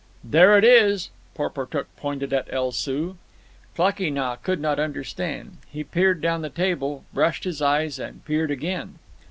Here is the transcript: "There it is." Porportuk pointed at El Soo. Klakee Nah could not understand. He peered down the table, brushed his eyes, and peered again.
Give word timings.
"There 0.23 0.57
it 0.57 0.63
is." 0.63 1.11
Porportuk 1.35 1.85
pointed 1.95 2.33
at 2.33 2.51
El 2.51 2.71
Soo. 2.71 3.19
Klakee 3.75 4.09
Nah 4.11 4.35
could 4.35 4.59
not 4.59 4.79
understand. 4.79 5.57
He 5.69 5.83
peered 5.83 6.21
down 6.21 6.41
the 6.41 6.49
table, 6.49 7.03
brushed 7.13 7.43
his 7.43 7.61
eyes, 7.61 7.99
and 7.99 8.25
peered 8.25 8.49
again. 8.49 8.97